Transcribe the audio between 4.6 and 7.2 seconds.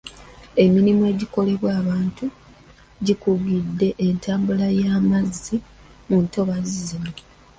y'amazzi mu ntobazi zino.